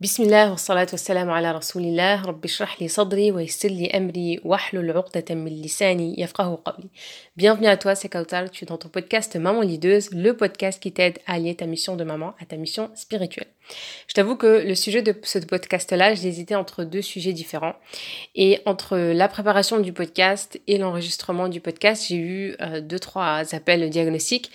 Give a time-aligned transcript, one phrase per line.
[0.00, 4.90] بسم الله والصلاة والسلام على رسول الله رب اشرح لي صدري ويسر لي أمري واحلل
[4.90, 6.88] عقدة من لساني يفقه قولي
[7.36, 10.92] Bienvenue à toi, c'est Kautar, tu es dans ton podcast Maman Lideuse, le podcast qui
[10.92, 13.46] t'aide à allier ta mission de maman à ta mission spirituelle.
[14.07, 17.75] Je t'avoue que le sujet de ce podcast-là, j'ai hésité entre deux sujets différents.
[18.35, 23.53] Et entre la préparation du podcast et l'enregistrement du podcast, j'ai eu euh, deux, trois
[23.53, 24.51] appels diagnostiques.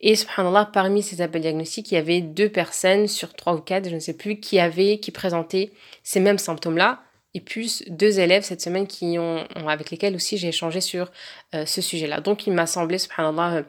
[0.00, 3.88] Et subhanallah, parmi ces appels diagnostiques, il y avait deux personnes sur trois ou quatre,
[3.88, 5.70] je ne sais plus, qui avaient, qui présentaient
[6.02, 7.02] ces mêmes symptômes-là
[7.34, 11.10] et plus deux élèves cette semaine qui ont, avec lesquels aussi j'ai échangé sur
[11.52, 12.20] euh, ce sujet-là.
[12.20, 13.62] Donc il m'a semblé, subhanallah, euh,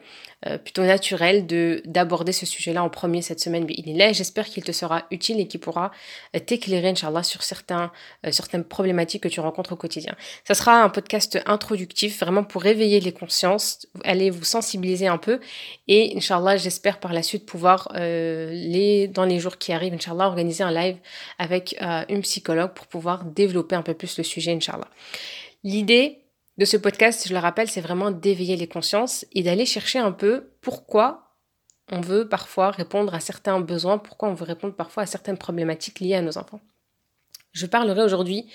[0.46, 3.66] euh, plutôt naturel de d'aborder ce sujet-là en premier cette semaine.
[4.12, 5.90] J'espère qu'il te sera utile et qu'il pourra
[6.46, 7.90] t'éclairer, Inch'Allah, sur certains,
[8.30, 10.14] certaines problématiques que tu rencontres au quotidien.
[10.44, 15.40] Ça sera un podcast introductif, vraiment pour réveiller les consciences, aller vous sensibiliser un peu
[15.88, 20.62] et, Inch'Allah, j'espère par la suite pouvoir, les, dans les jours qui arrivent, Inch'Allah, organiser
[20.62, 20.98] un live
[21.40, 21.76] avec
[22.08, 24.88] une psychologue pour pouvoir développer un peu plus le sujet, Inch'Allah.
[25.64, 26.21] L'idée,
[26.64, 30.50] ce podcast, je le rappelle, c'est vraiment d'éveiller les consciences et d'aller chercher un peu
[30.60, 31.36] pourquoi
[31.90, 36.00] on veut parfois répondre à certains besoins, pourquoi on veut répondre parfois à certaines problématiques
[36.00, 36.60] liées à nos enfants.
[37.52, 38.46] Je parlerai aujourd'hui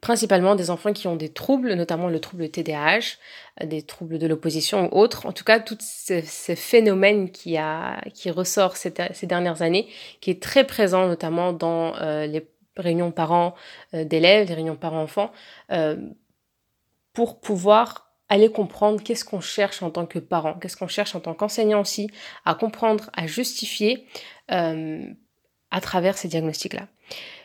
[0.00, 3.16] principalement des enfants qui ont des troubles, notamment le trouble TDAH,
[3.64, 5.26] des troubles de l'opposition ou autres.
[5.26, 6.22] En tout cas, tout ce,
[6.54, 7.58] phénomène qui
[8.30, 8.92] ressort ces,
[9.24, 9.88] dernières années,
[10.20, 13.54] qui est très présent notamment dans euh, les réunions parents
[13.94, 15.32] euh, d'élèves, les réunions parents-enfants.
[15.72, 15.96] Euh,
[17.18, 21.20] pour pouvoir aller comprendre qu'est-ce qu'on cherche en tant que parent, qu'est-ce qu'on cherche en
[21.20, 22.08] tant qu'enseignant aussi,
[22.44, 24.06] à comprendre, à justifier
[24.52, 25.02] euh,
[25.72, 26.86] à travers ces diagnostics-là.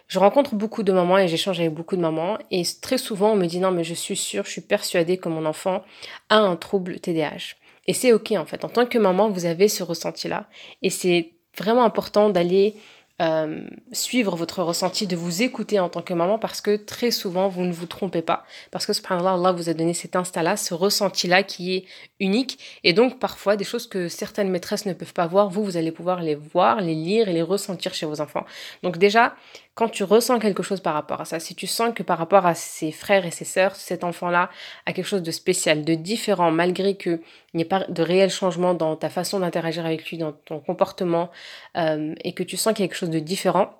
[0.05, 3.35] Je rencontre beaucoup de mamans et j'échange avec beaucoup de mamans et très souvent on
[3.35, 5.81] me dit non mais je suis sûre, je suis persuadée que mon enfant
[6.29, 7.55] a un trouble TDAH.
[7.87, 10.47] Et c'est ok en fait, en tant que maman vous avez ce ressenti-là
[10.83, 12.75] et c'est vraiment important d'aller
[13.21, 13.61] euh,
[13.91, 17.61] suivre votre ressenti, de vous écouter en tant que maman parce que très souvent vous
[17.61, 18.43] ne vous trompez pas.
[18.71, 21.85] Parce que subhanallah, Allah vous a donné cet instinct-là, ce ressenti-là qui est
[22.19, 22.57] unique.
[22.83, 25.91] Et donc parfois des choses que certaines maîtresses ne peuvent pas voir, vous, vous allez
[25.91, 28.45] pouvoir les voir, les lire et les ressentir chez vos enfants.
[28.81, 29.35] Donc déjà,
[29.75, 32.45] quand tu ressens quelque chose par rapport à ça, si tu sens que par rapport
[32.45, 34.49] à ses frères et ses sœurs, cet enfant-là
[34.85, 37.21] a quelque chose de spécial, de différent, malgré qu'il
[37.55, 41.31] n'y ait pas de réel changement dans ta façon d'interagir avec lui, dans ton comportement,
[41.77, 43.73] euh, et que tu sens y a quelque chose de différent,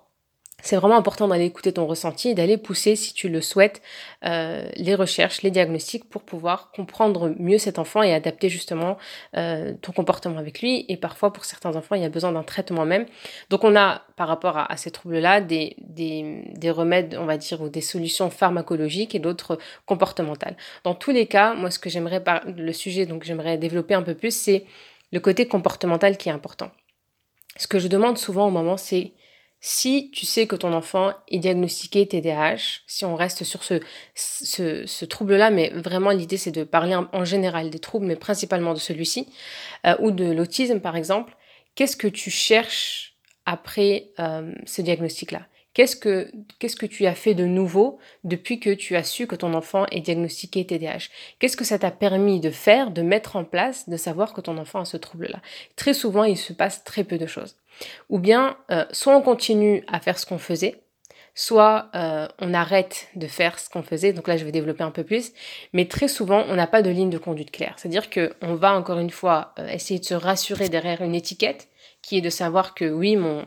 [0.61, 3.81] c'est vraiment important d'aller écouter ton ressenti et d'aller pousser, si tu le souhaites,
[4.23, 8.97] euh, les recherches, les diagnostics pour pouvoir comprendre mieux cet enfant et adapter justement
[9.35, 10.85] euh, ton comportement avec lui.
[10.87, 13.05] Et parfois, pour certains enfants, il y a besoin d'un traitement même.
[13.49, 17.67] Donc, on a, par rapport à, ces troubles-là, des, des, remèdes, on va dire, ou
[17.67, 20.55] des solutions pharmacologiques et d'autres comportementales.
[20.85, 24.15] Dans tous les cas, moi, ce que j'aimerais, le sujet, donc j'aimerais développer un peu
[24.15, 24.65] plus, c'est
[25.11, 26.71] le côté comportemental qui est important.
[27.57, 29.11] Ce que je demande souvent au moment, c'est
[29.65, 33.79] si tu sais que ton enfant est diagnostiqué TDAH, si on reste sur ce,
[34.13, 38.79] ce, trouble-là, mais vraiment l'idée c'est de parler en, général des troubles, mais principalement de
[38.79, 39.29] celui-ci,
[39.87, 41.37] euh, ou de l'autisme par exemple,
[41.75, 43.15] qu'est-ce que tu cherches
[43.45, 45.47] après euh, ce diagnostic-là?
[45.73, 46.29] Qu'est-ce que,
[46.59, 49.85] qu'est-ce que tu as fait de nouveau depuis que tu as su que ton enfant
[49.91, 51.07] est diagnostiqué TDAH
[51.39, 54.57] Qu'est-ce que ça t'a permis de faire, de mettre en place, de savoir que ton
[54.57, 55.41] enfant a ce trouble-là?
[55.77, 57.55] Très souvent, il se passe très peu de choses.
[58.09, 60.81] Ou bien, euh, soit on continue à faire ce qu'on faisait,
[61.35, 64.13] soit euh, on arrête de faire ce qu'on faisait.
[64.13, 65.31] Donc là, je vais développer un peu plus.
[65.73, 67.73] Mais très souvent, on n'a pas de ligne de conduite claire.
[67.77, 71.69] C'est-à-dire qu'on va encore une fois euh, essayer de se rassurer derrière une étiquette
[72.01, 73.45] qui est de savoir que oui, mon,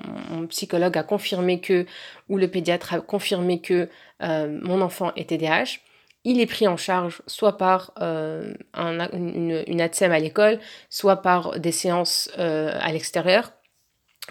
[0.48, 1.84] psychologue a confirmé que,
[2.31, 5.81] ou le pédiatre a confirmé que mon enfant est TDAH
[6.25, 10.58] il est pris en charge soit par une, une, ATSEM à l'école,
[10.88, 13.53] soit par des séances à l'extérieur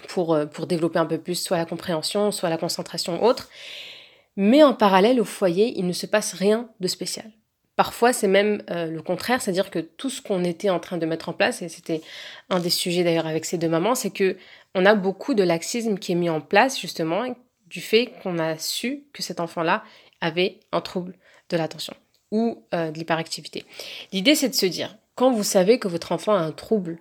[0.08, 3.48] pour, euh, pour développer un peu plus soit la compréhension, soit la concentration autre.
[4.36, 7.30] Mais en parallèle, au foyer, il ne se passe rien de spécial.
[7.74, 11.04] Parfois, c'est même euh, le contraire, c'est-à-dire que tout ce qu'on était en train de
[11.04, 12.00] mettre en place, et c'était
[12.48, 14.36] un des sujets d'ailleurs avec ces deux mamans, c'est que
[14.74, 17.24] on a beaucoup de laxisme qui est mis en place justement
[17.66, 19.84] du fait qu'on a su que cet enfant-là
[20.20, 21.16] avait un trouble
[21.50, 21.94] de l'attention
[22.30, 23.64] ou euh, de l'hyperactivité.
[24.12, 26.98] L'idée, c'est de se dire, quand vous savez que votre enfant a un trouble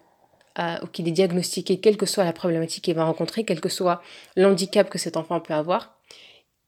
[0.57, 4.01] ou qu'il est diagnostiqué, quelle que soit la problématique qu'il va rencontrer, quel que soit
[4.35, 5.97] l'handicap que cet enfant peut avoir,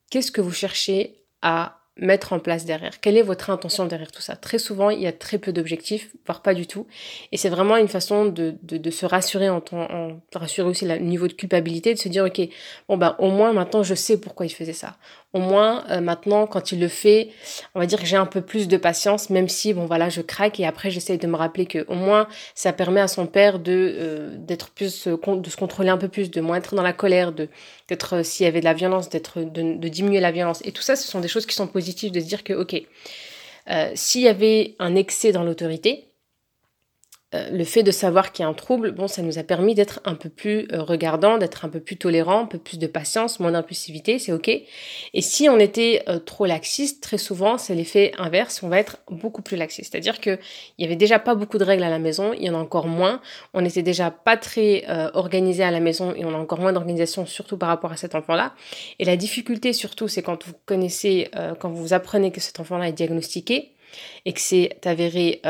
[0.10, 3.00] qu'est-ce que vous cherchez à mettre en place derrière?
[3.00, 4.36] Quelle est votre intention derrière tout ça?
[4.36, 6.86] Très souvent, il y a très peu d'objectifs, voire pas du tout.
[7.32, 11.28] Et c'est vraiment une façon de, de, se rassurer, en, en, rassurer aussi le niveau
[11.28, 12.42] de culpabilité, de se dire, ok,
[12.88, 14.98] bon ben au moins maintenant je sais pourquoi il faisait ça.
[15.38, 17.30] Au moins euh, maintenant quand il le fait,
[17.76, 20.22] on va dire que j'ai un peu plus de patience, même si bon voilà je
[20.22, 20.60] craque.
[20.60, 23.72] Et après j'essaye de me rappeler que au moins ça permet à son père de
[23.72, 27.32] euh, d'être plus de se contrôler un peu plus, de moins être dans la colère,
[27.32, 27.50] de
[27.88, 30.62] d'être s'il y avait de la violence, d'être de, de, diminuer la violence.
[30.66, 32.82] Et tout ça, ce sont des choses qui sont positives de se dire que ok
[33.96, 36.08] s'il y avait un excès dans l'autorité,
[37.36, 39.76] euh, le fait de savoir qu'il y a un trouble, bon, ça nous a permis
[39.76, 42.88] d'être un peu plus euh, regardant, d'être un peu plus tolérant, un peu plus de
[42.88, 44.48] patience, moins d'impulsivité, c'est ok.
[44.48, 49.00] Et si on était euh, trop laxiste, très souvent, c'est l'effet inverse, on va être
[49.12, 49.92] beaucoup plus laxiste.
[49.92, 50.40] C'est-à-dire qu'il
[50.78, 52.88] y avait déjà pas beaucoup de règles à la maison, il y en a encore
[52.88, 53.22] moins.
[53.54, 57.26] On était déjà pas très organisé à la maison et on a encore moins d'organisation,
[57.26, 58.54] surtout par rapport à cet enfant-là.
[59.00, 62.94] Et la difficulté, surtout, c'est quand vous connaissez, quand vous apprenez que cet enfant-là est
[62.94, 63.74] diagnostiqué
[64.26, 65.42] et que c'est avéré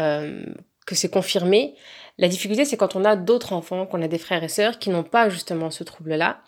[0.88, 1.76] que c'est confirmé.
[2.18, 4.90] La difficulté, c'est quand on a d'autres enfants, qu'on a des frères et sœurs qui
[4.90, 6.42] n'ont pas justement ce trouble-là,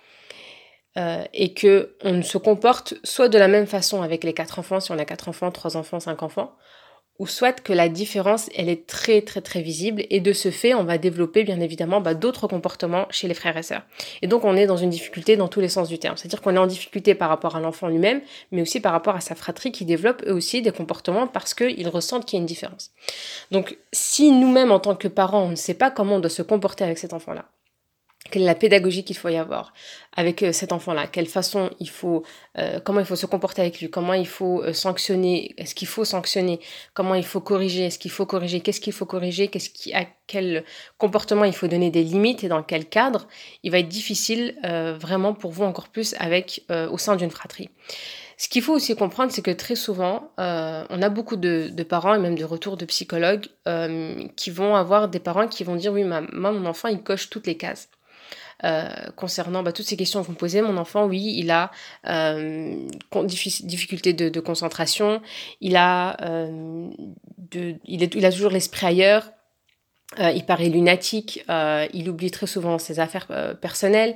[0.97, 4.79] euh, et que on se comporte soit de la même façon avec les quatre enfants,
[4.79, 6.55] si on a quatre enfants, trois enfants, cinq enfants,
[7.19, 10.73] ou soit que la différence, elle est très très très visible et de ce fait,
[10.73, 13.83] on va développer bien évidemment bah, d'autres comportements chez les frères et sœurs.
[14.21, 16.15] Et donc on est dans une difficulté dans tous les sens du terme.
[16.17, 18.21] C'est-à-dire qu'on est en difficulté par rapport à l'enfant lui-même,
[18.51, 21.89] mais aussi par rapport à sa fratrie qui développe eux aussi des comportements parce qu'ils
[21.89, 22.91] ressentent qu'il y a une différence.
[23.51, 26.41] Donc si nous-mêmes en tant que parents, on ne sait pas comment on doit se
[26.41, 27.45] comporter avec cet enfant-là,
[28.31, 29.73] quelle est la pédagogie qu'il faut y avoir
[30.15, 32.23] avec euh, cet enfant-là, quelle façon il faut,
[32.57, 35.87] euh, comment il faut se comporter avec lui, comment il faut euh, sanctionner, est-ce qu'il
[35.87, 36.59] faut sanctionner,
[36.93, 40.05] comment il faut corriger, est-ce qu'il faut corriger, qu'est-ce qu'il faut corriger, qu'est-ce qui, à
[40.27, 40.63] quel
[40.97, 43.27] comportement il faut donner des limites et dans quel cadre,
[43.63, 44.55] il va être difficile
[44.99, 47.69] vraiment pour vous encore plus avec au sein d'une fratrie.
[48.37, 52.19] Ce qu'il faut aussi comprendre, c'est que très souvent, on a beaucoup de, parents et
[52.19, 53.47] même de retours de psychologues
[54.35, 57.47] qui vont avoir des parents qui vont dire oui, ma, mon enfant, il coche toutes
[57.47, 57.89] les cases.
[58.65, 60.61] Euh, concernant bah, toutes ces questions que vous me posez.
[60.61, 61.71] Mon enfant, oui, il a
[62.07, 62.75] euh,
[63.23, 65.21] difficulté de, concentration,
[65.61, 66.89] il a, euh,
[67.37, 69.31] de, il a toujours l'esprit ailleurs,
[70.17, 74.15] euh, il paraît lunatique, euh, il oublie très souvent ses affaires euh, personnelles,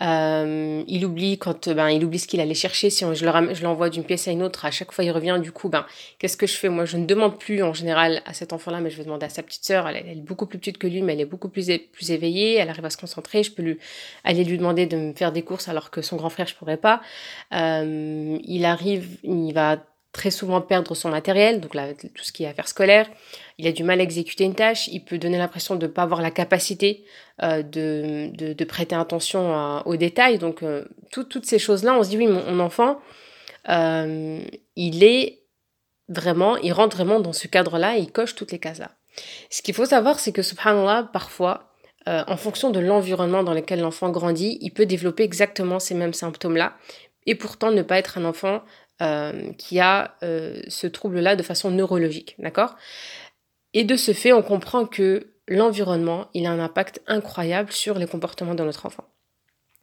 [0.00, 2.88] il oublie quand ben il oublie ce qu'il allait chercher.
[2.88, 5.40] Si je l'envoie d'une pièce à une autre, à chaque fois il revient.
[5.42, 5.86] Du coup, ben
[6.18, 6.68] qu'est-ce que je fais?
[6.68, 9.28] Moi, je ne demande plus en général à cet enfant-là, mais je vais demander à
[9.28, 9.88] sa petite sœur.
[9.88, 12.54] Elle, est beaucoup plus petite que lui, mais elle est beaucoup plus plus éveillée.
[12.54, 13.42] Elle arrive à se concentrer.
[13.42, 13.78] Je peux lui
[14.22, 16.76] aller lui demander de me faire des courses alors que son grand frère je pourrais
[16.76, 17.00] pas.
[17.52, 19.78] il arrive, il va
[20.14, 23.10] très souvent perdre son matériel, donc là, tout ce qui est affaires scolaires.
[23.58, 26.04] Il a du mal à exécuter une tâche, il peut donner l'impression de ne pas
[26.04, 27.04] avoir la capacité
[27.42, 30.38] euh, de, de, prêter attention aux détails.
[30.38, 33.00] Donc, euh, toutes ces choses-là, on se dit, oui, mon, enfant,
[33.68, 34.40] euh,
[34.76, 35.42] il est
[36.08, 38.92] vraiment, il rentre vraiment dans ce cadre-là et il coche toutes les cases-là.
[39.50, 41.72] Ce qu'il faut savoir, c'est que, subhanallah, parfois,
[42.06, 46.74] en fonction de l'environnement dans lequel l'enfant grandit, il peut développer exactement ces mêmes symptômes-là
[47.26, 48.62] et pourtant ne pas être un enfant
[49.02, 52.76] euh, qui a euh, ce trouble-là de façon neurologique, d'accord?
[53.72, 58.06] Et de ce fait, on comprend que l'environnement, il a un impact incroyable sur les
[58.06, 59.04] comportements de notre enfant.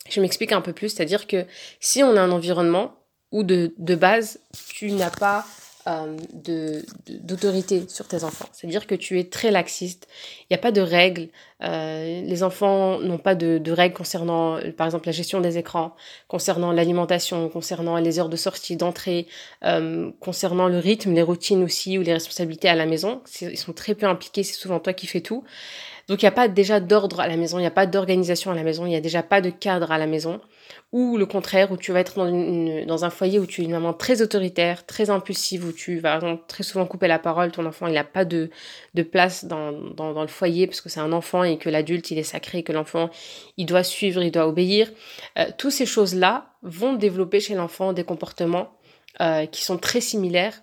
[0.10, 1.46] Je m'explique un peu plus, c'est-à-dire que
[1.80, 2.96] si on a un environnement
[3.32, 5.46] où de, de base, tu n'as pas
[5.88, 6.18] euh,
[7.08, 8.46] d'autorité sur tes enfants.
[8.52, 10.08] C'est-à-dire que tu es très laxiste,
[10.42, 11.30] il n'y a pas de règles,
[11.64, 15.96] euh, les enfants n'ont pas de, de, règles concernant, par exemple, la gestion des écrans,
[16.28, 19.28] concernant l'alimentation, concernant les heures de sortie, d'entrée,
[19.64, 23.22] euh, concernant le rythme, les routines aussi, ou les responsabilités à la maison.
[23.42, 25.44] Ils sont très peu impliqués, c'est souvent toi qui fais tout.
[26.12, 28.52] Donc il n'y a pas déjà d'ordre à la maison, il n'y a pas d'organisation
[28.52, 30.42] à la maison, il n'y a déjà pas de cadre à la maison
[30.92, 32.18] ou le contraire, où tu vas être
[32.86, 36.20] dans, un foyer où tu es une maman très autoritaire, très impulsive, où tu vas
[36.50, 38.50] très souvent couper la parole, ton enfant il n'a pas de,
[39.10, 42.62] place dans, le foyer parce que c'est un enfant et que l'adulte il est sacré,
[42.64, 43.10] que l'enfant
[43.56, 44.92] il doit suivre, il doit obéir.
[45.40, 48.74] Euh, toutes ces choses-là vont développer chez l'enfant des comportements
[49.22, 50.62] euh, qui sont très similaires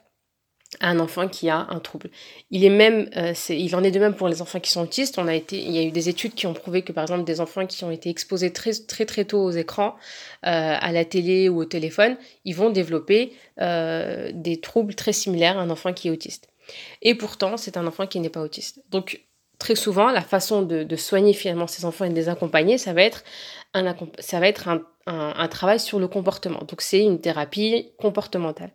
[0.81, 2.11] à un enfant qui a un trouble.
[2.51, 5.19] Il est même, euh, il en est de même pour les enfants qui sont autistes.
[5.19, 7.25] On a été, il y a eu des études qui ont prouvé que par exemple
[7.25, 9.97] des enfants qui ont été exposés très très très tôt aux écrans,
[10.47, 15.59] euh, à la télé ou au téléphone, ils vont développer euh, des troubles très similaires
[15.59, 16.49] à un enfant qui est autiste.
[17.01, 18.83] Et pourtant, c'est un enfant qui n'est pas autiste.
[18.91, 19.23] Donc
[19.59, 22.93] très souvent, la façon de, de, soigner finalement ces enfants et de les accompagner, ça
[22.93, 23.25] va être
[23.75, 26.61] un, ça va être un, un, travail sur le comportement.
[26.61, 28.71] Donc c'est une thérapie comportementale.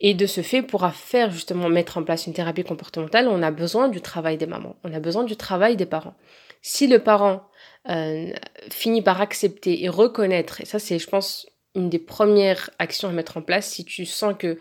[0.00, 3.50] Et de ce fait, pour faire justement mettre en place une thérapie comportementale, on a
[3.50, 6.14] besoin du travail des mamans, on a besoin du travail des parents.
[6.62, 7.42] Si le parent
[7.88, 8.32] euh,
[8.70, 13.12] finit par accepter et reconnaître, et ça c'est je pense une des premières actions à
[13.12, 14.58] mettre en place si tu sens que,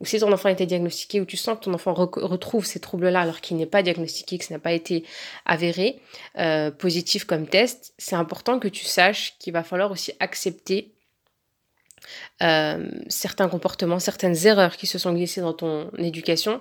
[0.00, 2.78] ou si ton enfant a été diagnostiqué, ou tu sens que ton enfant retrouve ces
[2.78, 5.04] troubles-là alors qu'il n'est pas diagnostiqué, que ça n'a pas été
[5.46, 5.98] avéré,
[6.38, 10.92] euh, positif comme test, c'est important que tu saches qu'il va falloir aussi accepter
[12.42, 16.60] euh, certains comportements, certaines erreurs qui se sont glissées dans ton éducation,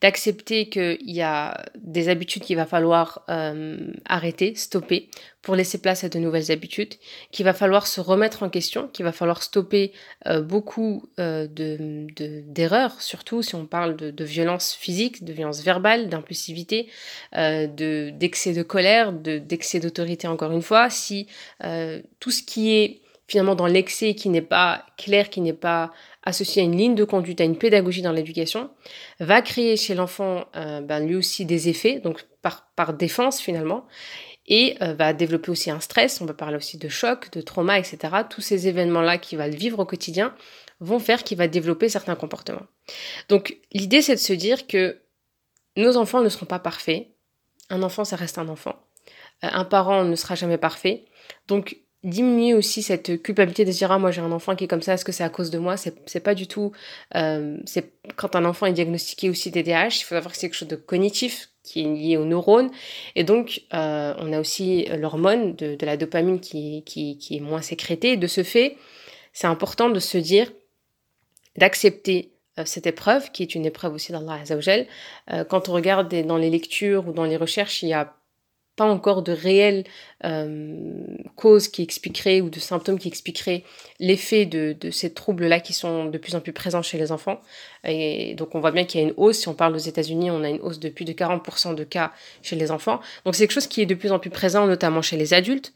[0.00, 5.08] d'accepter qu'il y a des habitudes qu'il va falloir euh, arrêter, stopper,
[5.42, 6.94] pour laisser place à de nouvelles habitudes,
[7.30, 9.92] qu'il va falloir se remettre en question, qu'il va falloir stopper
[10.26, 12.06] euh, beaucoup de,
[12.48, 16.88] d'erreurs, surtout si on parle de, violence physique, de violence verbale, d'impulsivité,
[17.32, 21.28] de, d'excès de colère, de, d'excès d'autorité encore une fois, si
[22.18, 25.92] tout ce qui est finalement dans l'excès qui n'est pas clair, qui n'est pas
[26.22, 28.70] associé à une ligne de conduite, à une pédagogie dans l'éducation,
[29.20, 33.86] va créer chez l'enfant euh, ben, lui aussi des effets, donc par, par défense finalement,
[34.48, 37.78] et euh, va développer aussi un stress, on va parler aussi de choc, de trauma,
[37.78, 37.98] etc.
[38.28, 40.34] Tous ces événements-là qu'il va vivre au quotidien
[40.80, 42.66] vont faire qu'il va développer certains comportements.
[43.28, 45.00] Donc l'idée c'est de se dire que
[45.76, 47.08] nos enfants ne seront pas parfaits,
[47.70, 48.76] un enfant ça reste un enfant,
[49.44, 51.04] euh, un parent ne sera jamais parfait,
[51.48, 54.68] donc diminuer aussi cette culpabilité de se dire ah moi j'ai un enfant qui est
[54.68, 55.76] comme ça est-ce que c'est à cause de moi?
[55.76, 56.72] C'est pas du tout
[57.14, 60.58] euh, c'est quand un enfant est diagnostiqué aussi TDAH il faut savoir que c'est quelque
[60.58, 62.70] chose de cognitif qui est lié aux neurones.
[63.16, 67.40] Et donc euh, on a aussi l'hormone de, de, la dopamine qui, qui, qui est
[67.40, 68.16] moins sécrétée.
[68.16, 68.76] De ce fait
[69.32, 70.50] c'est important de se dire
[71.58, 74.86] d'accepter euh, cette épreuve qui est une épreuve aussi d'Allah Azzawajal.
[75.32, 78.15] Euh, quand on regarde dans les lectures ou dans les recherches il y a
[78.76, 79.84] pas encore de réelles
[80.24, 80.76] euh,
[81.34, 83.64] causes qui expliqueraient ou de symptômes qui expliqueraient
[83.98, 87.40] l'effet de, de, ces troubles-là qui sont de plus en plus présents chez les enfants.
[87.84, 89.38] Et donc on voit bien qu'il y a une hausse.
[89.38, 92.12] Si on parle aux États-Unis, on a une hausse de plus de 40% de cas
[92.42, 93.00] chez les enfants.
[93.24, 95.72] Donc c'est quelque chose qui est de plus en plus présent, notamment chez les adultes.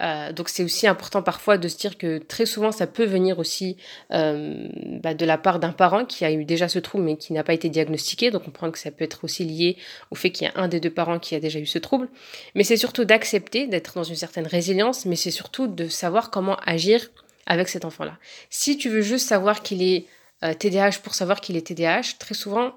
[0.00, 3.38] Euh, donc c'est aussi important parfois de se dire que très souvent ça peut venir
[3.38, 3.78] aussi
[4.12, 4.68] euh,
[5.02, 7.44] bah, de la part d'un parent qui a eu déjà ce trouble mais qui n'a
[7.44, 8.30] pas été diagnostiqué.
[8.30, 9.76] Donc on comprend que ça peut être aussi lié
[10.10, 12.08] au fait qu'il y a un des deux parents qui a déjà eu ce trouble.
[12.54, 16.56] Mais c'est surtout d'accepter, d'être dans une certaine résilience, mais c'est surtout de savoir comment
[16.66, 17.08] agir
[17.46, 18.18] avec cet enfant-là.
[18.50, 20.06] Si tu veux juste savoir qu'il est
[20.44, 22.74] euh, TDAH pour savoir qu'il est TDAH, très souvent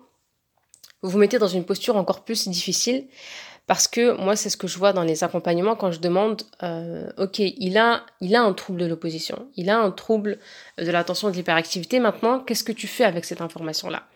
[1.02, 3.08] vous vous mettez dans une posture encore plus difficile
[3.70, 7.08] parce que moi, c'est ce que je vois dans les accompagnements quand je demande, euh,
[7.20, 10.40] ok, il a, il a un trouble de l'opposition, il a un trouble
[10.80, 12.00] de l'attention de l'hyperactivité.
[12.00, 14.08] Maintenant, qu'est-ce que tu fais avec cette information-là?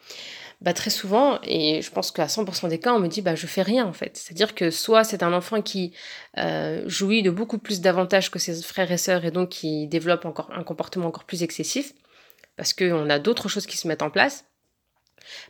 [0.61, 3.45] Bah, très souvent, et je pense qu'à 100% des cas, on me dit bah je
[3.45, 4.17] fais rien en fait.
[4.17, 5.93] C'est-à-dire que soit c'est un enfant qui
[6.39, 10.25] euh, jouit de beaucoup plus d'avantages que ses frères et sœurs et donc qui développe
[10.25, 11.93] encore un comportement encore plus excessif,
[12.55, 14.45] parce qu'on a d'autres choses qui se mettent en place,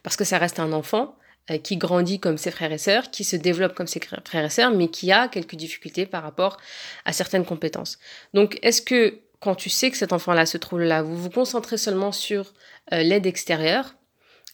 [0.01, 1.15] parce que ça reste un enfant,
[1.63, 4.71] qui grandit comme ses frères et sœurs, qui se développe comme ses frères et sœurs,
[4.71, 6.57] mais qui a quelques difficultés par rapport
[7.05, 7.99] à certaines compétences.
[8.33, 11.77] Donc, est-ce que quand tu sais que cet enfant-là se trouve là, vous vous concentrez
[11.77, 12.53] seulement sur
[12.93, 13.93] euh, l'aide extérieure,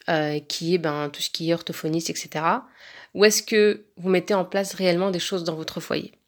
[0.09, 2.43] euh, qui est ben, tout ce qui est orthophoniste, etc.
[3.13, 6.18] Ou est-ce que vous mettez en place réellement des choses dans votre foyer?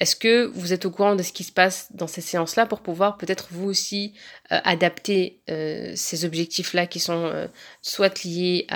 [0.00, 2.80] Est-ce que vous êtes au courant de ce qui se passe dans ces séances-là pour
[2.80, 4.14] pouvoir peut-être vous aussi
[4.52, 7.46] euh, adapter euh, ces objectifs-là qui sont euh,
[7.82, 8.66] soit liés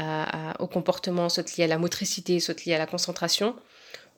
[0.58, 3.56] au comportement, soit liés à la motricité, soit liés à la concentration,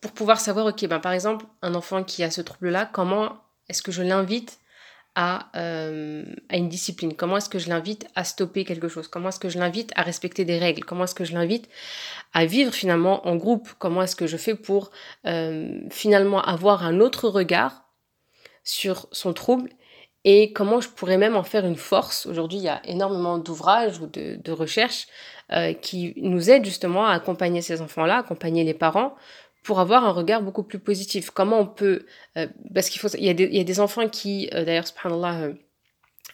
[0.01, 3.83] pour pouvoir savoir, ok, ben, par exemple, un enfant qui a ce trouble-là, comment est-ce
[3.83, 4.59] que je l'invite
[5.15, 7.15] à, à, une discipline.
[7.15, 9.09] Comment est-ce que je l'invite à stopper quelque chose?
[9.09, 10.85] Comment est-ce que je l'invite à respecter des règles?
[10.85, 11.69] Comment est-ce que je l'invite
[12.33, 13.69] à vivre finalement en groupe?
[13.79, 14.91] Comment est-ce que je fais pour
[15.27, 17.85] euh, finalement avoir un autre regard
[18.63, 19.71] sur son trouble?
[20.25, 22.27] Et comment je pourrais même en faire une force?
[22.27, 25.07] Aujourd'hui, il y a énormément d'ouvrages ou de, de recherches
[25.51, 29.15] euh, qui nous aident justement à accompagner ces enfants-là, accompagner les parents
[29.63, 31.31] pour avoir un regard beaucoup plus positif.
[31.31, 32.07] Comment on peut...
[32.37, 33.09] Euh, parce qu'il faut...
[33.17, 35.53] Il y, a des, des enfants qui, euh, d'ailleurs, subhanallah,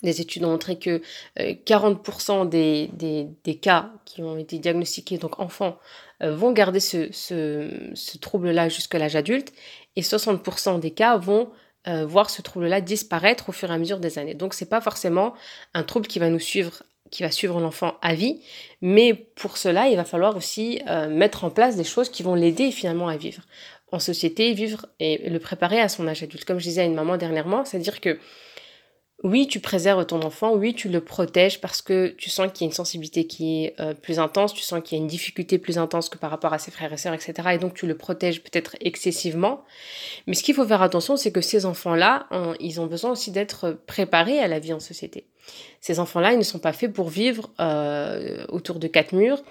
[0.03, 1.01] les études ont montré que
[1.39, 5.79] 40% euh, des, des, des, cas qui ont été diagnostiqués, donc enfants,
[6.23, 9.53] euh, vont garder ce, ce, ce trouble-là jusqu'à l'âge adulte
[9.97, 11.51] et 60% des cas vont
[11.89, 14.35] euh, voir ce trouble-là disparaître au fur et à mesure des années.
[14.35, 15.35] Donc c'est pas forcément
[15.75, 18.41] un trouble qui va nous suivre qui va suivre l'enfant à vie,
[18.81, 22.71] mais pour cela, il va falloir aussi mettre en place des choses qui vont l'aider
[22.71, 23.43] finalement à vivre
[23.93, 26.45] en société, vivre et le préparer à son âge adulte.
[26.45, 28.19] Comme je disais à une maman dernièrement, c'est-à-dire que
[29.27, 32.65] oui, tu préserves ton enfant, oui, tu le protèges parce que tu sens qu'il y
[32.65, 35.59] a une sensibilité qui est euh, plus intense, tu sens qu'il y a une difficulté
[35.59, 37.35] plus intense que par rapport à ses frères et sœurs, etc.
[37.53, 39.65] Et donc tu le protèges peut-être excessivement.
[40.27, 42.29] Mais ce qu'il faut faire attention, c'est que ces enfants-là,
[42.61, 45.27] ils ont besoin aussi d'être préparés à la vie en société.
[45.81, 49.43] Ces enfants-là, ils ne sont pas faits pour vivre euh, autour de quatre murs,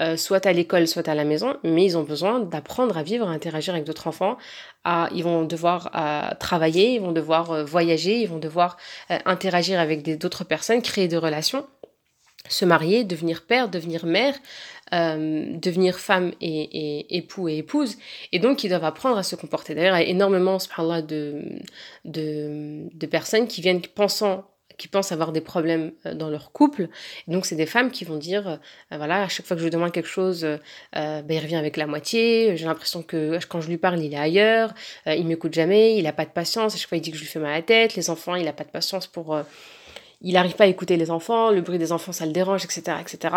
[0.00, 3.28] euh, soit à l'école, soit à la maison, mais ils ont besoin d'apprendre à vivre,
[3.28, 4.36] à interagir avec d'autres enfants.
[4.82, 8.76] À, ils vont devoir euh, travailler, ils vont devoir euh, voyager, ils vont devoir
[9.08, 11.64] interagir avec d'autres personnes, créer des relations,
[12.48, 14.34] se marier, devenir père, devenir mère,
[14.92, 17.96] devenir femme et, et, époux et épouse.
[18.32, 19.74] Et donc, ils doivent apprendre à se comporter.
[19.74, 21.42] D'ailleurs, il y a énormément, de,
[22.04, 24.44] de, de personnes qui viennent pensant
[24.76, 26.88] qui pensent avoir des problèmes euh, dans leur couple.
[27.28, 28.56] donc, c'est des femmes qui vont dire, euh,
[28.96, 30.58] voilà, à chaque fois que je lui demande quelque chose, euh,
[30.92, 32.56] ben, il revient avec la moitié.
[32.56, 34.74] J'ai l'impression que quand je lui parle, il est ailleurs.
[35.06, 35.96] il m'écoute jamais.
[35.96, 36.74] Il n'a pas de patience.
[36.74, 37.94] À chaque fois, il dit que je lui fais mal à la tête.
[37.94, 39.38] Les enfants, il n'a pas de patience pour...
[40.20, 41.50] il n'arrive pas à écouter les enfants.
[41.50, 42.96] Le bruit des enfants, ça le dérange, etc.
[43.00, 43.34] etc.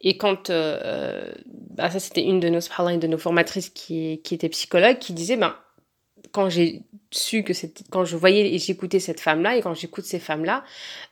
[0.00, 0.50] Et quand...
[0.50, 5.36] Bah, ça, c'était une de nos, de nos formatrices qui, qui était psychologue, qui disait,
[5.36, 5.54] ben,
[6.36, 9.72] quand j'ai su que c'était quand je voyais et j'écoutais cette femme là et quand
[9.72, 10.64] j'écoute ces femmes là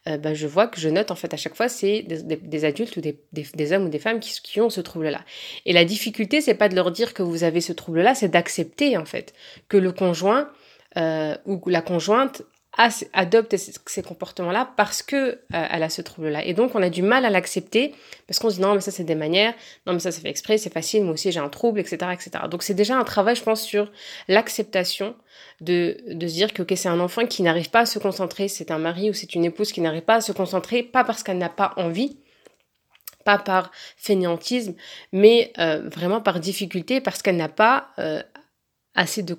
[0.07, 2.95] euh, ben, je vois que je note en fait à chaque fois c'est des, adultes
[2.99, 5.23] ou des, des, hommes ou des femmes qui, qui ont ce trouble là
[5.65, 8.29] et la difficulté c'est pas de leur dire que vous avez ce trouble là c'est
[8.29, 9.33] d'accepter en fait
[9.69, 10.51] que le conjoint
[10.99, 12.43] euh, ou la conjointe
[12.77, 16.45] adopte ces comportements-là parce que euh, elle a ce trouble-là.
[16.45, 17.95] Et donc, on a du mal à l'accepter
[18.27, 19.55] parce qu'on se dit non, mais ça, c'est des manières,
[19.87, 22.31] non, mais ça, c'est fait exprès, c'est facile, moi aussi, j'ai un trouble, etc., etc.
[22.51, 23.91] Donc, c'est déjà un travail, je pense, sur
[24.29, 25.15] l'acceptation
[25.61, 28.49] de, de se dire que, ok, c'est un enfant qui n'arrive pas à se concentrer,
[28.49, 31.23] c'est un mari ou c'est une épouse qui n'arrive pas à se concentrer, pas parce
[31.23, 32.19] qu'elle n'a pas envie,
[33.25, 34.75] pas par fainéantisme,
[35.13, 38.23] mais euh, vraiment par difficulté, parce qu'elle n'a pas euh,
[38.95, 39.37] assez de,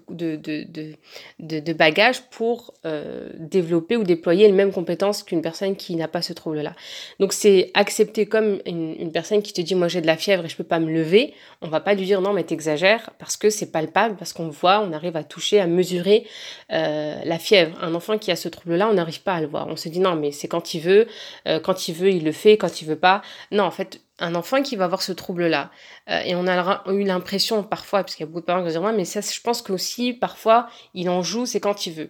[1.74, 6.34] bagages pour euh, développer ou déployer les mêmes compétences qu'une personne qui n'a pas ce
[6.34, 6.74] trouble-là.
[7.20, 10.46] Donc c'est accepter comme une, une, personne qui te dit moi j'ai de la fièvre
[10.46, 13.38] et je peux pas me lever, on va pas lui dire non mais t'exagères parce
[13.38, 16.28] que c'est palpable, parce qu'on voit, on arrive à toucher, à mesurer
[16.74, 17.78] euh, la fièvre.
[17.82, 19.68] Un enfant qui a ce trouble-là, on n'arrive pas à le voir.
[19.68, 21.08] On se dit non mais c'est quand il veut,
[21.48, 23.22] euh, quand il veut il le fait, quand il veut pas.
[23.52, 25.72] Non en fait un enfant qui va avoir ce trouble-là.
[26.10, 28.74] Euh, et on a eu l'impression parfois, parce qu'il y a beaucoup de parents qui
[28.74, 32.10] vont dire, mais ça, je pense qu'aussi, parfois, il en joue, c'est quand il veut.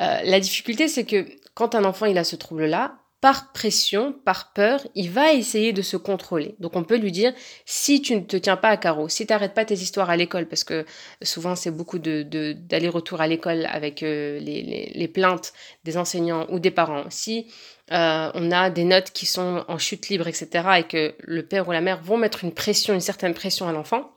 [0.00, 4.52] Euh, la difficulté, c'est que quand un enfant, il a ce trouble-là, par pression, par
[4.54, 6.54] peur, il va essayer de se contrôler.
[6.58, 7.34] Donc on peut lui dire,
[7.66, 10.16] si tu ne te tiens pas à carreau, si tu n'arrêtes pas tes histoires à
[10.16, 10.86] l'école, parce que
[11.22, 12.22] souvent c'est beaucoup de,
[12.52, 15.52] d'aller-retour à l'école avec euh, les, les, plaintes
[15.84, 17.46] des enseignants ou des parents, si
[17.92, 20.48] euh, on a des notes qui sont en chute libre, etc.,
[20.78, 23.72] et que le père ou la mère vont mettre une pression, une certaine pression à
[23.72, 24.10] l'enfant,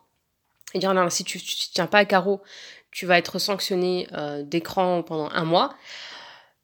[0.74, 1.44] et dire non, si tu ne
[1.74, 2.42] tiens pas à carreau,
[2.92, 5.74] tu vas être sanctionné euh, d'écran pendant un mois.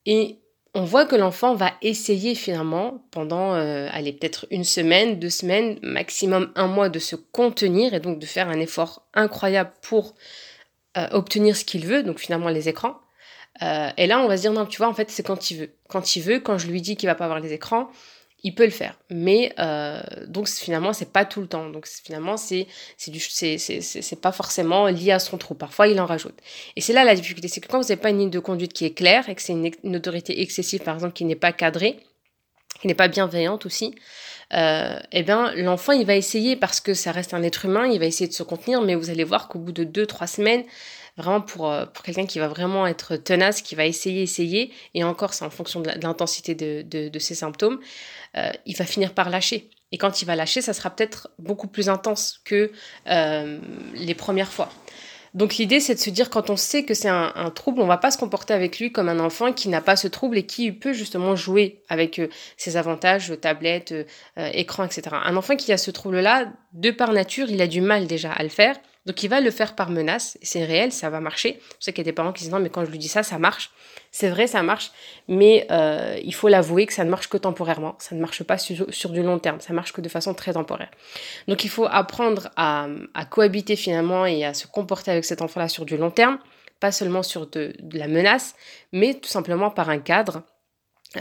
[0.05, 0.39] Et
[0.73, 5.79] on voit que l'enfant va essayer finalement pendant, euh, allez, peut-être une semaine, deux semaines,
[5.81, 10.15] maximum un mois de se contenir et donc de faire un effort incroyable pour
[11.11, 12.99] obtenir ce qu'il veut, donc finalement les écrans.
[13.61, 15.57] Euh, et là, on va se dire, non, tu vois, en fait, c'est quand il
[15.57, 15.69] veut.
[15.87, 17.89] Quand il veut, quand je lui dis qu'il va pas avoir les écrans,
[18.43, 18.95] il peut le faire.
[19.09, 21.69] Mais euh, donc finalement, c'est pas tout le temps.
[21.69, 25.55] Donc finalement, c'est c'est pas forcément lié à son trou.
[25.55, 26.37] Parfois, il en rajoute.
[26.75, 28.73] Et c'est là la difficulté, c'est que quand vous n'avez pas une ligne de conduite
[28.73, 31.99] qui est claire et que c'est une, autorité excessive, par exemple, qui n'est pas cadrée,
[32.81, 33.95] qui n'est pas bienveillante aussi,
[34.53, 37.99] euh, eh bien l'enfant il va essayer parce que ça reste un être humain, il
[37.99, 40.63] va essayer de se contenir, mais vous allez voir qu'au bout de deux trois semaines,
[41.19, 45.03] vraiment pour, euh, pour quelqu'un qui va vraiment être tenace, qui va essayer, essayer, et
[45.03, 47.79] encore c'est en fonction de l'intensité de, de, ses symptômes,
[48.37, 49.69] euh, il va finir par lâcher.
[49.91, 52.71] Et quand il va lâcher, ça sera peut-être beaucoup plus intense que
[53.07, 53.59] euh,
[53.95, 54.69] les premières fois.
[55.35, 57.97] Donc l'idée, c'est de se dire, quand on sait que c'est un, trouble, on va
[57.97, 60.71] pas se comporter avec lui comme un enfant qui n'a pas ce trouble et qui
[60.71, 62.19] peut justement jouer avec
[62.57, 63.93] ses avantages, tablette,
[64.37, 65.03] écran, etc.
[65.23, 68.41] Un enfant qui a ce trouble-là, de par nature, il a du mal déjà à
[68.41, 68.75] le faire.
[69.09, 71.59] Donc il va le faire par menace, c'est réel, ça va marcher.
[71.79, 73.07] Je sais qu'il y a des parents qui disent non mais quand je lui dis
[73.07, 73.71] ça, ça marche.
[74.11, 74.91] C'est vrai, ça marche,
[75.27, 78.59] mais euh, il faut l'avouer que ça ne marche que temporairement, ça ne marche pas
[78.59, 80.91] sur, du long terme, ça marche que de façon très temporaire.
[81.47, 82.87] Donc il faut apprendre à,
[83.31, 86.37] cohabiter finalement et à se comporter avec cet enfant-là sur du long terme,
[86.79, 88.53] pas seulement sur de, la menace,
[88.91, 90.43] mais tout simplement par un cadre.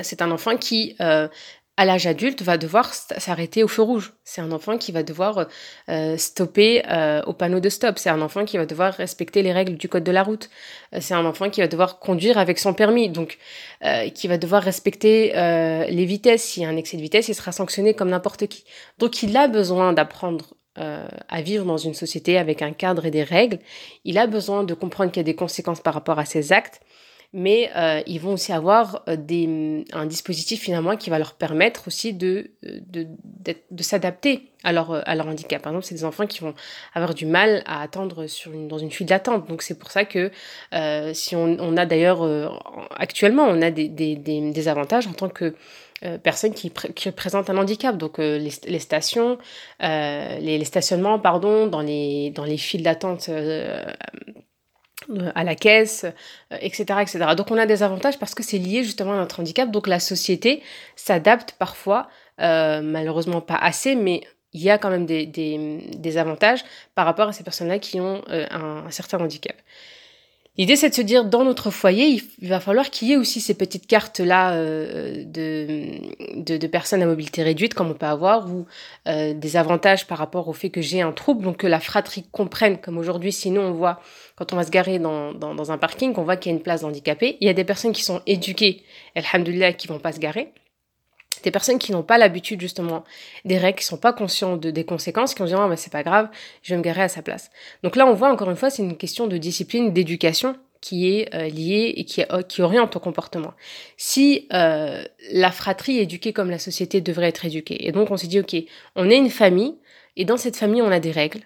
[0.03, 1.27] C'est un enfant qui euh,
[1.79, 4.13] à l'âge adulte, va devoir s'arrêter au feu rouge.
[4.25, 5.47] C'est un enfant qui va devoir
[5.89, 8.01] euh, stopper euh, au panneau de stop.
[8.01, 10.51] C'est un enfant qui va devoir respecter les règles du code de la route.
[10.93, 13.39] Euh, c'est un enfant qui va devoir conduire avec son permis, donc
[14.15, 16.43] qui va devoir respecter les vitesses.
[16.43, 18.65] S'il y a un excès de vitesse, il sera sanctionné comme n'importe qui.
[18.99, 23.23] Donc il a besoin d'apprendre à vivre dans une société avec un cadre et des
[23.23, 23.61] règles.
[24.05, 26.81] Il a besoin de comprendre qu'il y a des conséquences par rapport à ses actes
[27.35, 31.87] mais euh, ils vont aussi avoir euh, des, un dispositif finalement qui va leur permettre
[31.87, 33.07] aussi de, euh, de,
[33.71, 35.61] de s'adapter à leur, à leur handicap.
[35.61, 36.55] Par exemple, c'est des enfants qui vont
[36.95, 39.47] avoir du mal à attendre sur une, dans une file d'attente.
[39.47, 40.33] Donc c'est pour ça que
[41.13, 42.23] si on, on a d'ailleurs
[42.97, 45.55] actuellement, on a des, des, des, avantages en tant que
[46.25, 47.97] personnes qui, qui présentent un handicap.
[47.97, 49.39] Donc les, les, stations,
[49.81, 53.31] les, les, stationnements, pardon, dans les, dans les files d'attente
[55.35, 56.07] à la caisse,
[56.51, 57.27] etc., euh, etc.
[57.37, 59.71] Donc on a des avantages parce que c'est lié justement à notre handicap.
[59.71, 60.63] Donc la société
[60.97, 62.09] s'adapte parfois,
[62.41, 67.33] euh, malheureusement pas assez, mais il y a quand même des, avantages par rapport à
[67.33, 69.57] ces personnes-là qui ont euh, un, certain handicap.
[70.59, 73.41] L'idée, c'est de se dire, dans notre foyer, il va falloir qu'il y ait aussi
[73.41, 78.67] ces petites cartes-là euh, de, de, personnes à mobilité réduite, comme on peut avoir, ou
[79.07, 82.25] euh, des avantages par rapport au fait que j'ai un trouble, donc que la fratrie
[82.33, 84.01] comprenne, comme aujourd'hui, sinon on voit,
[84.35, 86.57] quand on va se garer dans, dans, dans un parking, on voit qu'il y a
[86.57, 87.39] une place d'handicapé.
[87.41, 88.83] Il y a des personnes qui sont éduquées,
[89.15, 90.53] alhamdoulilah, qui vont pas se garer
[91.43, 93.05] des personnes qui n'ont pas l'habitude justement
[93.45, 95.93] des règles, qui sont pas conscients de, des conséquences, qui vont dire oh, bah, c'est
[95.93, 96.29] pas grave,
[96.63, 97.51] je vais me garer à sa place.
[97.83, 101.35] Donc là on voit encore une fois c'est une question de discipline, d'éducation qui est
[101.35, 103.55] euh, liée et qui, euh, qui oriente ton comportement.
[103.97, 108.27] Si euh, la fratrie éduquée comme la société devrait être éduquée, et donc on s'est
[108.27, 108.57] dit ok,
[108.97, 109.77] on est une famille
[110.17, 111.41] et dans cette famille on a des règles.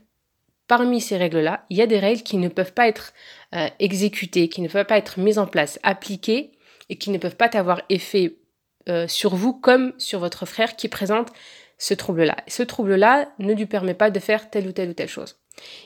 [0.69, 3.13] Parmi ces règles-là, il y a des règles qui ne peuvent pas être
[3.79, 6.53] exécutées, qui ne peuvent pas être mises en place, appliquées
[6.89, 8.37] et qui ne peuvent pas avoir effet
[8.89, 11.29] euh, sur vous comme sur votre frère qui présente
[11.79, 12.37] ce trouble-là.
[12.49, 15.39] Ce trouble-là ne lui permet pas de faire telle ou telle ou telle chose.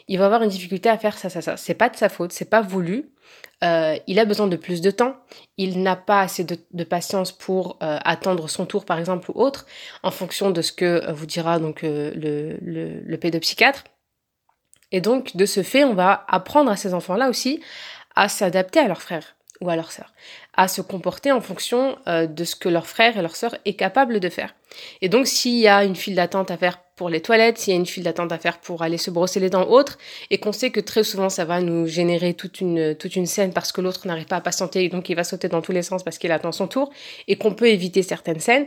[0.09, 1.56] Il va avoir une difficulté à faire ça, ça, ça.
[1.56, 3.11] C'est pas de sa faute, c'est pas voulu.
[3.64, 5.16] Euh, il a besoin de plus de temps.
[5.56, 9.66] Il n'a pas assez de, patience pour euh, attendre son tour, par exemple, ou autre,
[10.02, 13.85] en fonction de ce que vous dira donc le, le, le pédopsychiatre.
[14.92, 17.61] Et donc, de ce fait, on va apprendre à ces enfants-là aussi
[18.14, 20.12] à s'adapter à leurs frères ou à leur sœur,
[20.56, 23.74] à se comporter en fonction euh, de ce que leur frère et leur sœur est
[23.74, 24.54] capable de faire.
[25.02, 27.76] Et donc s'il y a une file d'attente à faire pour les toilettes, s'il y
[27.76, 29.98] a une file d'attente à faire pour aller se brosser les dents autres,
[30.30, 33.52] et qu'on sait que très souvent ça va nous générer toute une, toute une scène
[33.52, 35.82] parce que l'autre n'arrive pas à patienter et donc il va sauter dans tous les
[35.82, 36.90] sens parce qu'il attend son tour,
[37.28, 38.66] et qu'on peut éviter certaines scènes,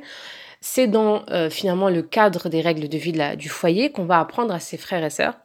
[0.62, 4.54] c'est dans euh, finalement le cadre des règles de vie du foyer qu'on va apprendre
[4.54, 5.36] à ses frères et sœurs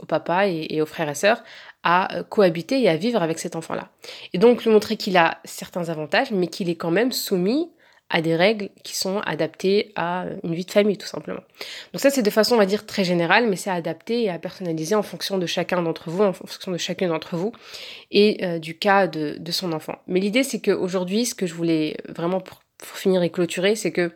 [0.00, 1.42] au papa et, aux frères et sœurs
[1.82, 3.90] à euh, cohabiter et à vivre avec cet enfant-là.
[4.32, 7.70] Et donc lui montrer qu'il a certains avantages, mais qu'il est quand même soumis
[8.12, 11.40] à des règles qui sont adaptées à une vie de famille, tout simplement.
[11.92, 14.38] Donc ça, c'est de façon, on va dire, très générale, mais c'est adapté et à
[14.38, 17.52] personnaliser en fonction de chacun d'entre vous, en fonction de chacune d'entre vous,
[18.10, 19.96] et euh, du cas de, son enfant.
[20.06, 24.10] Mais l'idée, c'est qu'aujourd'hui, ce que je voulais vraiment pour, finir et clôturer, c'est que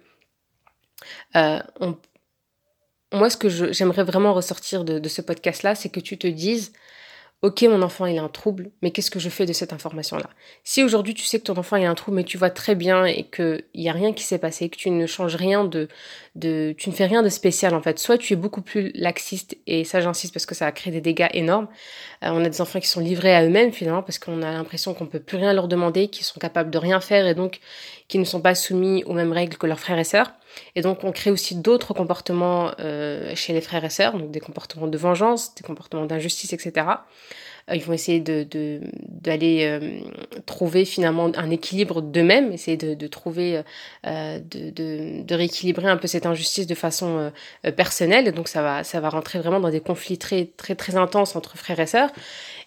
[1.36, 1.96] euh, on,
[3.12, 6.72] moi, ce que j'aimerais vraiment ressortir de, ce podcast-là, c'est que tu te dises,
[7.42, 10.28] ok, mon enfant, il a un trouble, mais qu'est-ce que je fais de cette information-là?
[10.64, 12.74] Si aujourd'hui, tu sais que ton enfant, il a un trouble, mais tu vois très
[12.74, 15.88] bien et qu'il n'y a rien qui s'est passé, que tu ne changes rien de.
[16.40, 17.98] Tu ne fais rien de spécial, en fait.
[17.98, 21.00] Soit tu es beaucoup plus laxiste, et ça, j'insiste parce que ça a créé des
[21.00, 21.68] dégâts énormes.
[22.24, 24.94] Euh, on a des enfants qui sont livrés à eux-mêmes, finalement, parce qu'on a l'impression
[24.94, 27.60] qu'on peut plus rien leur demander, qu'ils sont capables de rien faire, et donc
[28.08, 30.32] qui ne sont pas soumis aux mêmes règles que leurs frères et sœurs.
[30.74, 34.40] Et donc on crée aussi d'autres comportements euh, chez les frères et sœurs, donc des
[34.40, 36.86] comportements de vengeance, des comportements d'injustice, etc.
[37.70, 38.46] Euh, ils vont essayer de
[39.08, 39.98] d'aller euh,
[40.46, 43.62] trouver finalement un équilibre d'eux-mêmes, essayer de, de trouver,
[44.06, 47.32] euh, de, de, de, rééquilibrer un peu cette injustice de façon
[47.76, 48.32] personnelle.
[48.32, 51.56] Donc ça va, ça va rentrer vraiment dans des conflits très, très, très intenses entre
[51.56, 52.10] frères et sœurs.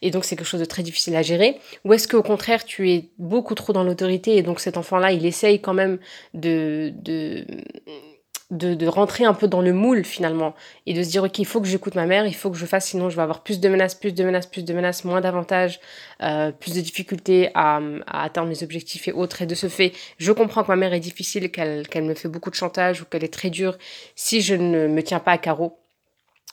[0.01, 1.59] Et donc c'est quelque chose de très difficile à gérer.
[1.85, 5.25] Ou est-ce qu'au contraire tu es beaucoup trop dans l'autorité et donc cet enfant-là il
[5.25, 5.99] essaye quand même
[6.33, 7.45] de, de
[8.51, 10.55] de, rentrer un peu dans le moule finalement
[10.87, 12.65] et de se dire ok il faut que j'écoute ma mère il faut que je
[12.65, 15.21] fasse sinon je vais avoir plus de menaces plus de menaces plus de menaces moins
[15.21, 15.79] d'avantages
[16.23, 19.41] euh, plus de difficultés à, atteindre mes objectifs et autres.
[19.41, 22.49] Et de ce fait je comprends que ma mère est difficile qu'elle me fait beaucoup
[22.49, 23.77] de chantage ou qu'elle est très dure
[24.15, 25.77] si je ne me tiens pas à carreau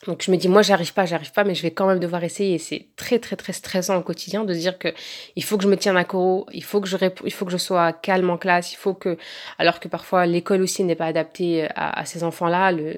[0.05, 2.23] donc je me dis moi j'arrive pas, j'arrive pas, mais je vais quand même devoir
[2.23, 2.59] essayer.
[2.59, 4.89] C'est très très très stressant au quotidien de dire que
[5.35, 7.51] il faut que je me tienne à corps, il faut que je il faut que
[7.51, 9.17] je sois calme en classe, il faut que
[9.57, 12.95] alors que parfois l'école aussi n'est pas adaptée à, à ces enfants-là, le,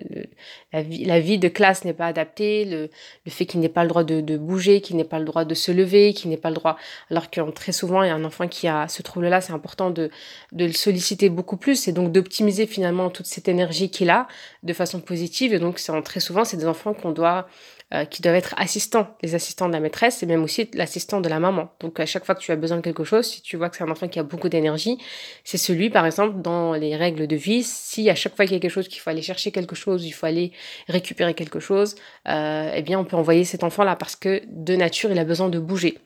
[0.73, 2.89] la, vie, la vie de classe n'est pas adaptée, le,
[3.25, 5.45] le fait qu'il n'ait pas le droit de, de bouger, qu'il n'ait pas le droit
[5.45, 6.75] de se lever, qu'il n'ait pas le droit
[7.09, 9.89] alors que très souvent il y a un enfant qui a ce trouble-là, c'est important
[9.89, 10.11] de
[10.51, 14.27] de le solliciter beaucoup plus et donc d'optimiser finalement toute cette énergie qu'il a
[14.63, 17.47] de façon positive et donc c'est très souvent c'est des enfants qu'on doit,
[17.93, 21.29] euh, qui doivent être assistants, les assistants de la maîtresse et même aussi l'assistant de
[21.29, 21.71] la maman.
[21.79, 23.77] Donc à chaque fois que tu as besoin de quelque chose, si tu vois que
[23.77, 24.99] c'est un enfant qui a beaucoup d'énergie,
[25.43, 28.57] c'est celui, par exemple, dans les règles de vie, si à chaque fois qu'il y
[28.57, 30.51] a quelque chose qu'il faut aller chercher quelque chose, il faut aller
[30.87, 31.95] récupérer quelque chose,
[32.27, 35.49] euh, eh bien on peut envoyer cet enfant-là parce que de nature il a besoin
[35.49, 35.97] de bouger.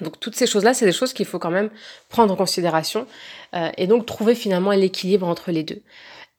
[0.00, 1.68] Donc toutes ces choses-là, c'est des choses qu'il faut quand même
[2.08, 3.06] prendre en considération
[3.54, 5.82] euh, et donc trouver finalement l'équilibre entre les deux.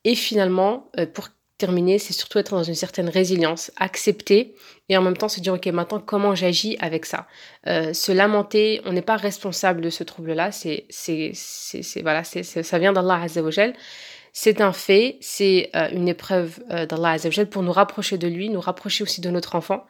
[0.04, 4.56] Et finalement, pour terminer, c'est surtout être dans une certaine résilience, accepter
[4.90, 7.28] et en même temps se dire ok maintenant comment j'agis avec ça?
[7.68, 12.80] Euh, se lamenter, on n'est pas responsable de ce trouble-là, c'est c'est c'est voilà ça
[12.80, 13.74] vient d'Allah Azzawajal.
[14.38, 18.50] C'est un fait, c'est euh, une épreuve euh, d'Allah Azzawajal pour nous rapprocher de lui,
[18.50, 19.86] nous rapprocher aussi de notre enfant.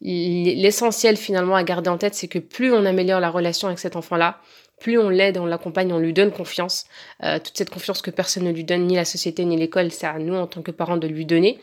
[0.00, 3.94] L'essentiel finalement à garder en tête, c'est que plus on améliore la relation avec cet
[3.94, 4.40] enfant-là,
[4.80, 6.84] plus on l'aide, on l'accompagne, on lui donne confiance,
[7.22, 10.06] euh, toute cette confiance que personne ne lui donne, ni la société, ni l'école, c'est
[10.06, 11.58] à nous en tant que parents de lui donner,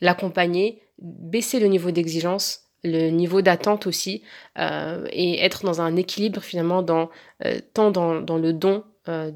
[0.00, 4.22] l'accompagner, baisser le niveau d'exigence, le niveau d'attente aussi,
[4.56, 7.08] et être dans un équilibre finalement dans,
[7.72, 9.30] tant dans, dans, le don de,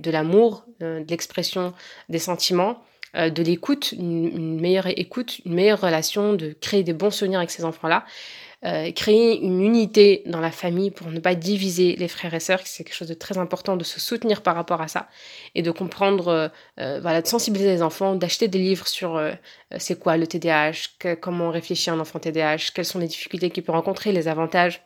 [0.00, 1.74] de l'amour, de l'expression
[2.08, 2.78] des sentiments,
[3.14, 7.64] de l'écoute, une, meilleure écoute, une meilleure relation, de créer des bons souvenirs avec ces
[7.64, 8.04] enfants-là,
[8.64, 12.60] euh, créer une unité dans la famille pour ne pas diviser les frères et sœurs,
[12.64, 15.08] c'est quelque chose de très important de se soutenir par rapport à ça
[15.54, 16.48] et de comprendre, euh,
[16.80, 19.20] euh, voilà, de sensibiliser les enfants, d'acheter des livres sur
[19.76, 23.72] c'est quoi le TDAH, comment réfléchir un enfant TDAH, quelles sont les difficultés qu'il peut
[23.72, 24.82] rencontrer, les avantages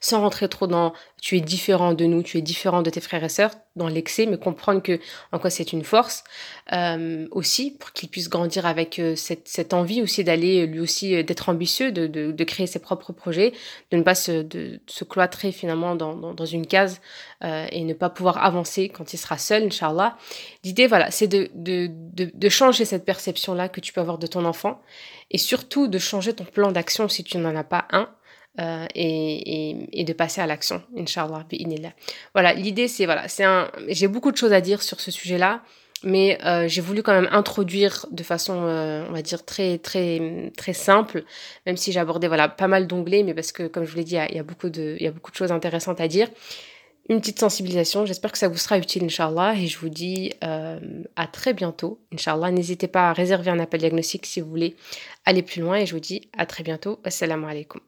[0.00, 3.24] sans rentrer trop dans tu es différent de nous, tu es différent de tes frères
[3.24, 5.00] et sœurs, dans l'excès, mais comprendre que
[5.32, 6.24] en quoi c'est une force
[6.72, 11.14] euh, aussi pour qu'il puisse grandir avec euh, cette, cette, envie aussi d'aller lui aussi
[11.14, 13.52] euh, d'être ambitieux, de, de, de, créer ses propres projets,
[13.90, 17.00] de ne pas se, de, se cloîtrer finalement dans, dans, dans une case
[17.44, 20.16] euh, et ne pas pouvoir avancer quand il sera seul, Inch'Allah.
[20.64, 24.80] L'idée, voilà, c'est de, de changer cette perception-là que tu peux avoir de ton enfant
[25.30, 28.08] et surtout de changer ton plan d'action si tu n'en as pas un
[28.58, 31.46] euh, et, et, de passer à l'action, Inch'Allah,
[32.34, 35.62] Voilà, l'idée c'est, voilà, c'est un, j'ai beaucoup de choses à dire sur ce sujet-là,
[36.02, 40.50] mais euh, j'ai voulu quand même introduire de façon, euh, on va dire, très, très,
[40.56, 41.22] très simple,
[41.66, 44.04] même si j'ai abordé, voilà, pas mal d'onglets, mais parce que, comme je vous l'ai
[44.04, 46.28] dit, il y, a, beaucoup de, il y a beaucoup de choses intéressantes à dire.
[47.08, 51.26] Une petite sensibilisation, j'espère que ça vous sera utile, Inch'Allah, et je vous dis à
[51.32, 52.50] très bientôt, Inch'Allah.
[52.50, 54.76] N'hésitez pas à réserver un appel diagnostic si vous voulez
[55.24, 57.00] aller plus loin, et je vous dis à très bientôt.
[57.04, 57.87] Assalamu alaikum.